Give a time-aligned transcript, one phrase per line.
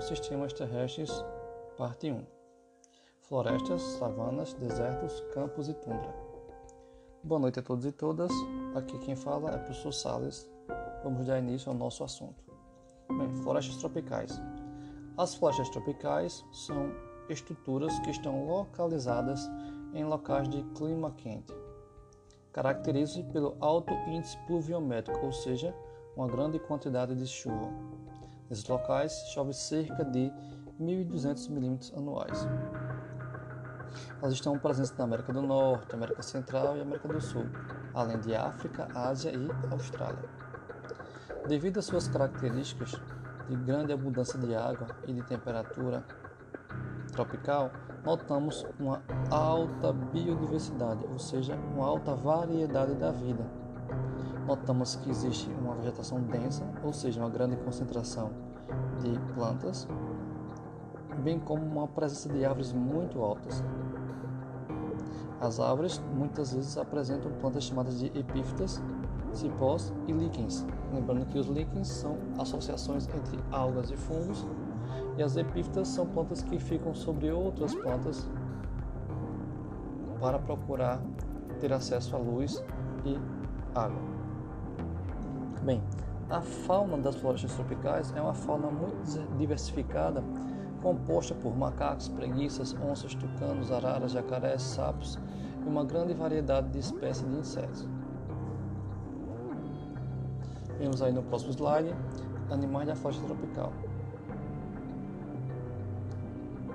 [0.00, 1.10] Ecossistemas terrestres,
[1.76, 2.24] parte 1.
[3.20, 6.14] Florestas, savanas, desertos, campos e tundra.
[7.22, 8.30] Boa noite a todos e todas.
[8.74, 10.50] Aqui quem fala é o professor Salles.
[11.04, 12.42] Vamos dar início ao nosso assunto.
[13.10, 14.40] Bem, florestas tropicais.
[15.18, 16.90] As florestas tropicais são
[17.28, 19.46] estruturas que estão localizadas
[19.92, 21.52] em locais de clima quente.
[22.54, 25.76] Caracterizam-se pelo alto índice pluviométrico, ou seja,
[26.16, 27.68] uma grande quantidade de chuva.
[28.50, 30.32] Nesses locais chove cerca de
[30.80, 32.48] 1.200 milímetros anuais.
[34.20, 37.46] Elas estão presentes na América do Norte, América Central e América do Sul,
[37.94, 40.28] além de África, Ásia e Austrália.
[41.46, 43.00] Devido às suas características
[43.48, 46.04] de grande abundância de água e de temperatura
[47.12, 47.70] tropical,
[48.04, 53.59] notamos uma alta biodiversidade, ou seja, uma alta variedade da vida.
[54.46, 58.30] Notamos que existe uma vegetação densa, ou seja, uma grande concentração
[59.00, 59.86] de plantas,
[61.22, 63.62] bem como uma presença de árvores muito altas.
[65.40, 68.82] As árvores muitas vezes apresentam plantas chamadas de epífitas,
[69.32, 70.66] cipós e líquens.
[70.92, 74.46] Lembrando que os líquens são associações entre algas e fungos,
[75.16, 78.28] e as epífitas são plantas que ficam sobre outras plantas
[80.18, 81.00] para procurar
[81.60, 82.62] ter acesso à luz
[83.04, 83.18] e
[83.74, 84.19] água.
[85.62, 85.82] Bem,
[86.30, 90.24] a fauna das florestas tropicais é uma fauna muito diversificada,
[90.80, 95.18] composta por macacos, preguiças, onças, tucanos, araras, jacarés, sapos
[95.62, 97.86] e uma grande variedade de espécies de insetos.
[100.78, 101.94] Vemos aí no próximo slide
[102.50, 103.70] animais da floresta tropical.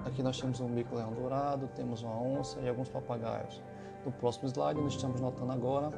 [0.05, 3.64] Aqui nós temos um mico-leão dourado, temos uma onça e alguns papagaios.
[4.05, 5.89] No próximo slide nós estamos notando agora,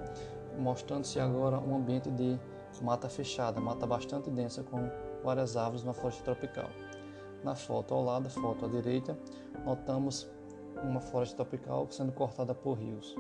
[0.57, 2.39] mostrando-se agora um ambiente de
[2.83, 4.89] mata fechada, mata bastante densa com
[5.23, 6.70] várias árvores na floresta tropical.
[7.44, 9.18] Na foto ao lado, foto à direita,
[9.66, 10.28] notamos
[10.84, 13.16] uma floresta tropical sendo cortada por rios.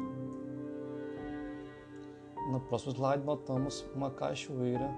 [2.51, 4.89] No próximo slide, notamos uma cachoeira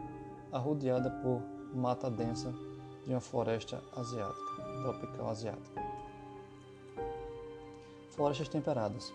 [0.51, 1.41] arrodeada por
[1.73, 2.53] mata densa
[3.05, 5.81] de uma floresta asiática, tropical asiática.
[8.11, 9.13] Florestas temperadas.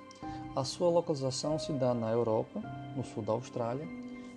[0.57, 2.61] A sua localização se dá na Europa,
[2.97, 3.87] no sul da Austrália,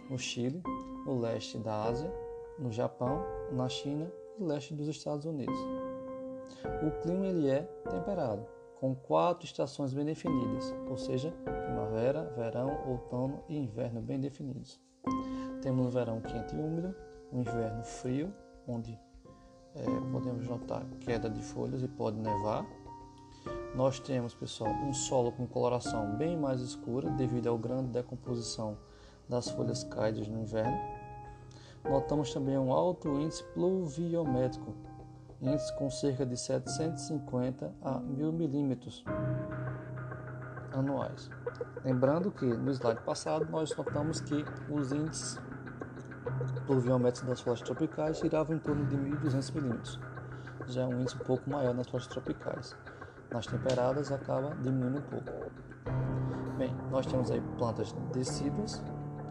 [0.09, 0.61] no Chile,
[1.07, 2.13] no leste da Ásia,
[2.59, 5.57] no Japão, na China e leste dos Estados Unidos.
[6.85, 8.45] O clima ele é temperado,
[8.75, 11.33] com quatro estações bem definidas, ou seja,
[11.65, 14.79] primavera, verão, outono e inverno bem definidos.
[15.61, 16.93] Temos o verão quente e úmido,
[17.31, 18.33] o inverno frio,
[18.67, 18.99] onde
[19.75, 22.65] é, podemos notar queda de folhas e pode nevar.
[23.75, 28.77] Nós temos, pessoal, um solo com coloração bem mais escura devido à grande decomposição
[29.29, 30.77] das folhas caídas no inverno.
[31.89, 34.75] Notamos também um alto índice pluviométrico,
[35.41, 39.05] índice com cerca de 750 a 1000 milímetros
[40.73, 41.29] anuais.
[41.85, 45.39] Lembrando que no slide passado nós notamos que os índices
[46.65, 49.99] pluviométricos das florestas tropicais giravam em torno de 1200 milímetros.
[50.67, 52.75] Já é um índice um pouco maior nas florestas tropicais.
[53.31, 55.31] Nas temperadas acaba diminuindo um pouco.
[56.57, 58.83] Bem, nós temos aí plantas decíduas,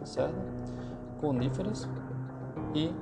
[0.03, 0.35] certo?
[1.19, 1.87] Coníferas
[2.73, 2.93] e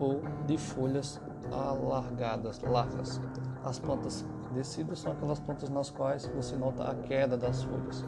[0.00, 1.20] ou de folhas
[1.52, 3.20] alargadas, largas.
[3.64, 8.04] As plantas decíduas são aquelas plantas nas quais você nota a queda das folhas.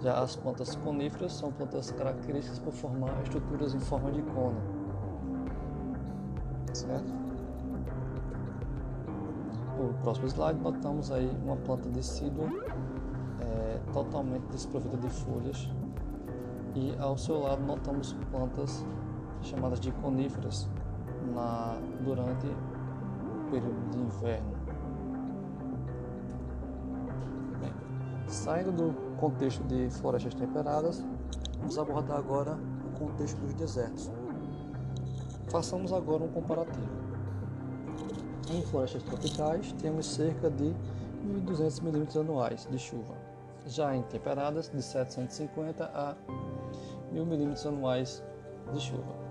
[0.00, 4.60] Já as plantas coníferas são plantas características por formar estruturas em forma de cono.
[6.72, 7.18] Certo?
[9.78, 12.46] No próximo slide notamos aí uma planta decídua
[13.40, 15.68] é, totalmente desprovida de folhas
[16.74, 18.84] e ao seu lado notamos plantas
[19.42, 20.68] chamadas de coníferas
[21.34, 24.52] na, durante o período de inverno.
[27.60, 27.72] Bem,
[28.26, 31.04] saindo do contexto de florestas temperadas,
[31.58, 34.10] vamos abordar agora o contexto dos desertos.
[35.48, 36.98] Façamos agora um comparativo.
[38.50, 40.74] Em florestas tropicais, temos cerca de
[41.26, 43.14] 1.200 milímetros anuais de chuva.
[43.66, 46.14] Já em temperadas, de 750 a
[47.12, 48.22] 1.000 milímetros anuais
[48.72, 49.27] de chuva.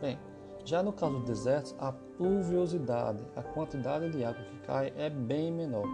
[0.00, 0.18] Bem,
[0.64, 5.52] já no caso dos desertos, a pluviosidade, a quantidade de água que cai é bem
[5.52, 5.86] menor.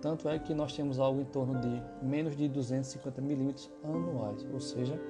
[0.00, 4.60] Tanto é que nós temos algo em torno de menos de 250 milímetros anuais, ou
[4.60, 5.00] seja,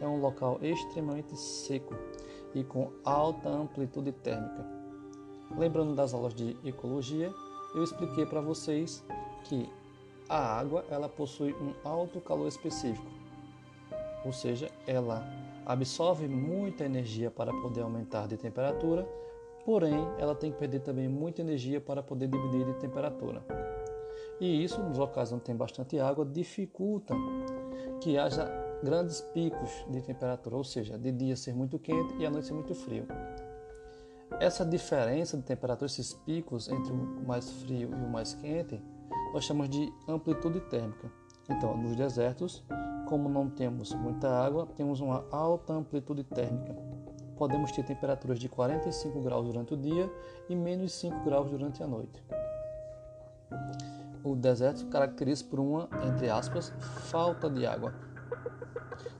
[0.00, 1.94] é um local extremamente seco
[2.54, 4.66] e com alta amplitude térmica.
[5.56, 7.32] Lembrando das aulas de ecologia,
[7.74, 9.04] eu expliquei para vocês
[9.44, 9.70] que
[10.28, 13.06] a água ela possui um alto calor específico,
[14.24, 15.22] ou seja, ela
[15.66, 19.06] absorve muita energia para poder aumentar de temperatura
[19.64, 23.44] porém ela tem que perder também muita energia para poder diminuir de temperatura.
[24.40, 27.14] E isso, nos locais onde tem bastante água, dificulta
[28.00, 28.50] que haja
[28.82, 32.54] grandes picos de temperatura, ou seja, de dia ser muito quente e à noite ser
[32.54, 33.06] muito frio.
[34.40, 38.82] Essa diferença de temperatura, esses picos entre o mais frio e o mais quente,
[39.32, 41.12] nós chamamos de amplitude térmica.
[41.48, 42.64] Então, nos desertos,
[43.12, 46.74] como não temos muita água, temos uma alta amplitude térmica.
[47.36, 50.10] Podemos ter temperaturas de 45 graus durante o dia
[50.48, 52.24] e menos 5 graus durante a noite.
[54.24, 56.72] O deserto se caracteriza por uma, entre aspas,
[57.10, 57.92] falta de água.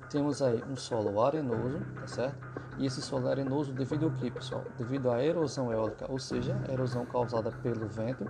[0.09, 2.39] Temos aí um solo arenoso, tá certo?
[2.79, 4.65] E esse solo arenoso devido ao que, pessoal?
[4.79, 8.25] Devido à erosão eólica, ou seja, erosão causada pelo vento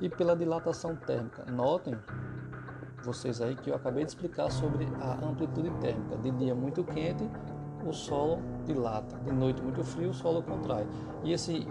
[0.00, 1.44] e pela dilatação térmica.
[1.44, 1.94] Notem
[3.02, 6.16] vocês aí que eu acabei de explicar sobre a amplitude térmica.
[6.16, 7.28] De dia muito quente,
[7.86, 9.16] o solo dilata.
[9.18, 10.86] De noite muito frio, o solo contrai.
[11.24, 11.66] E esse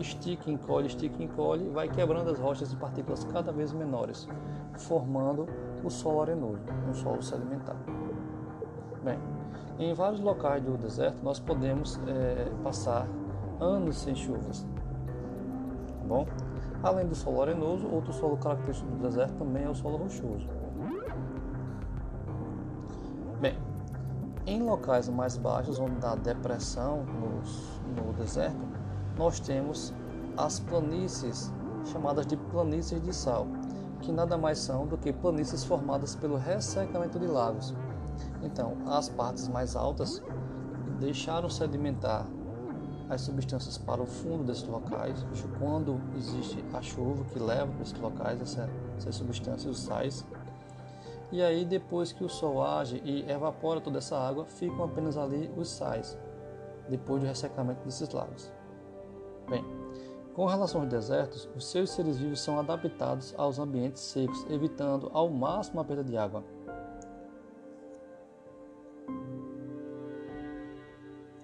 [0.00, 4.28] estica, encolhe, estica, encolhe, vai quebrando as rochas de partículas cada vez menores,
[4.76, 5.46] formando
[5.82, 7.76] o solo arenoso, um solo sedimentar.
[9.02, 9.18] Bem,
[9.78, 13.06] em vários locais do deserto nós podemos é, passar
[13.60, 14.66] anos sem chuvas.
[15.98, 16.26] Tá bom?
[16.82, 20.46] Além do solo arenoso, outro solo característico do deserto também é o solo rochoso.
[23.40, 23.58] Bem,
[24.46, 28.66] em locais mais baixos, onde dá depressão no, no deserto,
[29.16, 29.92] nós temos
[30.36, 31.52] as planícies,
[31.84, 33.48] chamadas de planícies de sal,
[34.00, 37.74] que nada mais são do que planícies formadas pelo ressecamento de lagos.
[38.40, 40.22] Então, as partes mais altas
[41.00, 42.26] deixaram sedimentar
[43.08, 45.24] as substâncias para o fundo desses locais,
[45.58, 50.24] quando existe a chuva que leva para esses locais essa, essas substâncias, os sais,
[51.30, 55.52] e aí, depois que o sol age e evapora toda essa água, ficam apenas ali
[55.56, 56.18] os sais,
[56.88, 58.50] depois do ressecamento desses lagos.
[59.48, 59.62] Bem,
[60.34, 65.28] com relação aos desertos, os seus seres vivos são adaptados aos ambientes secos, evitando ao
[65.28, 66.42] máximo a perda de água.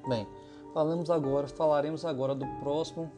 [0.09, 0.27] Bem,
[0.75, 3.09] falamos agora, falaremos agora do próximo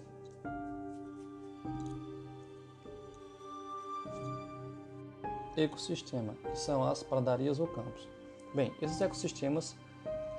[5.56, 8.06] ecossistema, que são as pradarias ou campos.
[8.54, 9.74] Bem, esses ecossistemas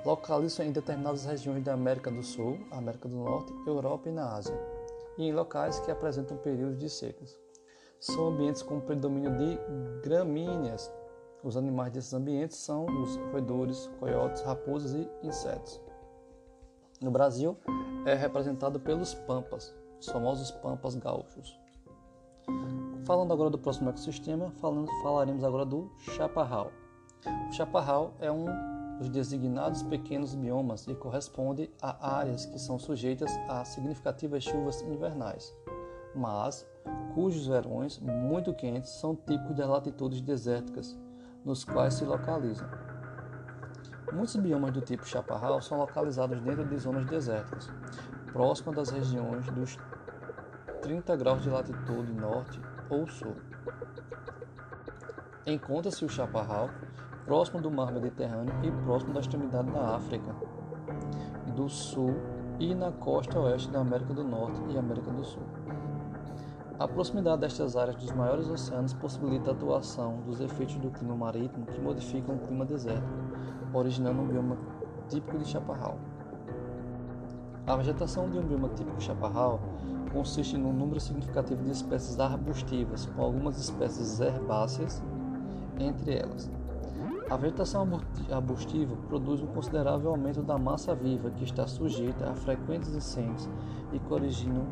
[0.04, 4.56] localizam em determinadas regiões da América do Sul, América do Norte, Europa e na Ásia,
[5.18, 7.36] e em locais que apresentam períodos de secas.
[7.98, 9.58] São ambientes com predomínio de
[10.08, 10.88] gramíneas.
[11.42, 15.87] Os animais desses ambientes são os roedores, coiotes, raposas e insetos.
[17.00, 17.56] No Brasil,
[18.04, 21.58] é representado pelos pampas, os famosos pampas gaúchos.
[23.04, 26.72] Falando agora do próximo ecossistema, falando, falaremos agora do chaparral.
[27.48, 28.46] O chaparral é um
[28.98, 35.54] dos designados pequenos biomas e corresponde a áreas que são sujeitas a significativas chuvas invernais,
[36.14, 36.66] mas
[37.14, 40.98] cujos verões muito quentes são típicos das latitudes desérticas
[41.44, 42.68] nos quais se localizam.
[44.12, 47.70] Muitos biomas do tipo chaparral são localizados dentro de zonas desérticas,
[48.32, 49.78] próximas das regiões dos
[50.82, 53.36] 30 graus de latitude norte ou sul.
[55.46, 56.70] Encontra-se o chaparral
[57.24, 60.34] próximo do mar Mediterrâneo e próximo da extremidade da África
[61.54, 62.14] do Sul
[62.58, 65.42] e na costa oeste da América do Norte e América do Sul.
[66.78, 71.66] A proximidade destas áreas dos maiores oceanos possibilita a atuação dos efeitos do clima marítimo
[71.66, 73.08] que modificam o clima desértico,
[73.72, 74.56] originando um bioma
[75.08, 75.98] típico de chaparral.
[77.66, 79.60] A vegetação de um bioma típico chaparral
[80.12, 85.02] consiste num número significativo de espécies arbustivas, com algumas espécies herbáceas
[85.78, 86.50] entre elas.
[87.30, 87.86] A vegetação
[88.30, 93.50] arbustiva produz um considerável aumento da massa viva que está sujeita a frequentes incêndios
[93.92, 94.66] e que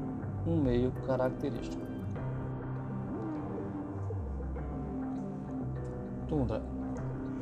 [0.47, 1.85] um meio característico.
[6.27, 6.63] Tundra.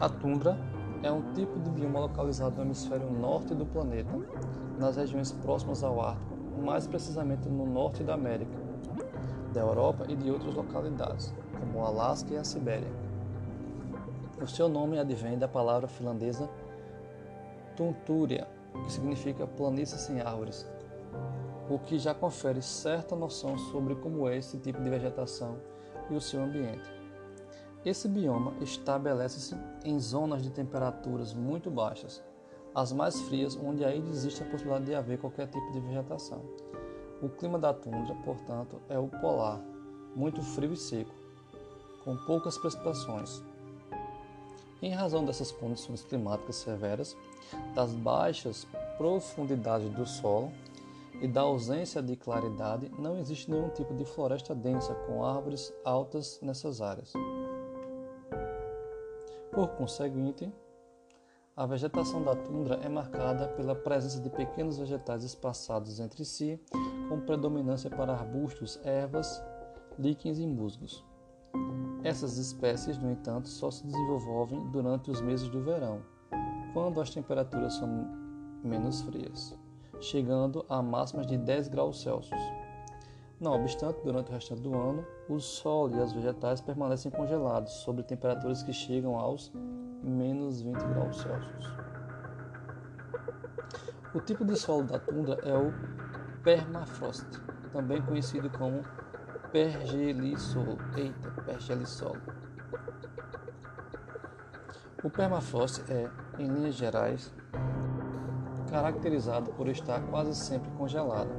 [0.01, 0.59] A tundra
[1.05, 4.11] é um tipo de bioma localizado no hemisfério norte do planeta,
[4.79, 6.35] nas regiões próximas ao Ártico
[6.65, 8.59] mais precisamente no norte da América,
[9.53, 12.91] da Europa e de outras localidades, como o Alasca e a Sibéria.
[14.41, 16.49] O seu nome advém da palavra finlandesa
[17.77, 18.47] Tuntúria,
[18.85, 20.67] que significa planície sem árvores,
[21.69, 25.57] o que já confere certa noção sobre como é esse tipo de vegetação
[26.11, 27.04] e o seu ambiente.
[27.85, 32.23] Esse bioma estabelece-se em zonas de temperaturas muito baixas,
[32.75, 36.41] as mais frias, onde ainda existe a possibilidade de haver qualquer tipo de vegetação.
[37.21, 39.61] O clima da tundra, portanto, é o polar,
[40.17, 41.15] muito frio e seco,
[42.03, 43.43] com poucas precipitações.
[44.81, 47.15] Em razão dessas condições climáticas severas,
[47.75, 50.51] das baixas profundidades do solo
[51.21, 56.41] e da ausência de claridade, não existe nenhum tipo de floresta densa com árvores altas
[56.43, 57.13] nessas áreas.
[59.55, 60.53] Por conseguinte,
[61.57, 66.61] a vegetação da tundra é marcada pela presença de pequenos vegetais espaçados entre si,
[67.09, 69.41] com predominância para arbustos, ervas,
[69.97, 71.05] líquens e musgos.
[72.03, 76.03] Essas espécies, no entanto, só se desenvolvem durante os meses do verão,
[76.73, 77.89] quando as temperaturas são
[78.65, 79.57] menos frias,
[80.01, 82.64] chegando a máximas de 10 graus Celsius.
[83.41, 88.03] Não obstante, durante o restante do ano, o solo e as vegetais permanecem congelados sob
[88.03, 89.53] temperaturas que chegam aos
[90.03, 91.75] menos 20 graus Celsius.
[94.15, 95.73] O tipo de solo da tundra é o
[96.45, 97.27] permafrost,
[97.73, 98.85] também conhecido como
[99.51, 100.79] pergelisolo.
[100.97, 102.23] Eita, pergelisolo.
[105.03, 107.35] O permafrost é, em linhas gerais,
[108.71, 111.31] caracterizado por estar quase sempre congelado,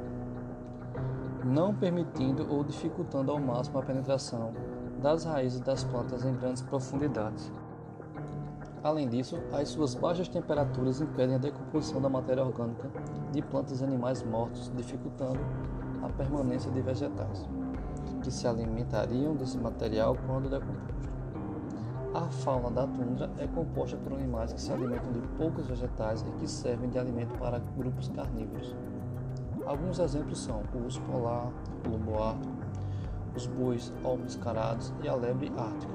[1.45, 4.51] não permitindo ou dificultando ao máximo a penetração
[4.99, 7.51] das raízes das plantas em grandes profundidades.
[8.83, 12.89] Além disso, as suas baixas temperaturas impedem a decomposição da matéria orgânica
[13.31, 15.39] de plantas e animais mortos, dificultando
[16.03, 17.47] a permanência de vegetais
[18.21, 20.95] que se alimentariam desse material quando decomposto.
[22.13, 26.31] A fauna da tundra é composta por animais que se alimentam de poucos vegetais e
[26.39, 28.73] que servem de alimento para grupos carnívoros.
[29.65, 31.51] Alguns exemplos são o urso polar,
[31.85, 32.53] o lobo ártico,
[33.35, 35.93] os bois almascarados e a lebre ártica.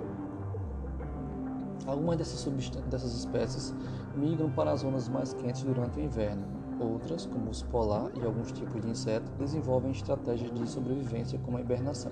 [1.86, 2.44] Algumas dessas,
[2.90, 3.74] dessas espécies
[4.14, 8.24] migram para as zonas mais quentes durante o inverno, Outras, como o urso polar e
[8.24, 12.10] alguns tipos de insetos, desenvolvem estratégias de sobrevivência como a hibernação.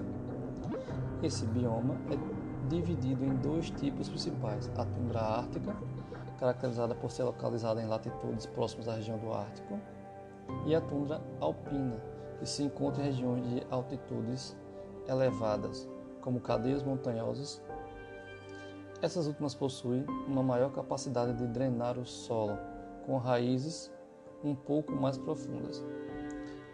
[1.22, 5.74] Esse bioma é dividido em dois tipos principais: a tundra ártica,
[6.38, 9.78] caracterizada por ser localizada em latitudes próximas à região do Ártico,
[10.68, 11.96] e a tundra alpina,
[12.38, 14.54] que se encontra em regiões de altitudes
[15.08, 15.88] elevadas,
[16.20, 17.62] como cadeias montanhosas.
[19.00, 22.58] Essas últimas possuem uma maior capacidade de drenar o solo,
[23.06, 23.90] com raízes
[24.44, 25.82] um pouco mais profundas.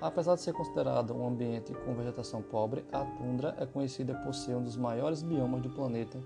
[0.01, 4.57] Apesar de ser considerada um ambiente com vegetação pobre, a tundra é conhecida por ser
[4.57, 6.19] um dos maiores biomas do planeta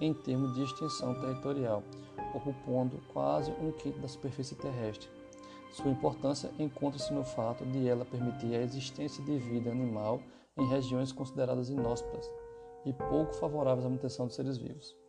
[0.00, 1.82] em termos de extensão territorial,
[2.34, 5.19] ocupando quase um quinto da superfície terrestre.
[5.72, 10.20] Sua importância encontra-se no fato de ela permitir a existência de vida animal
[10.56, 12.28] em regiões consideradas inóspitas
[12.84, 14.99] e pouco favoráveis à manutenção de seres vivos.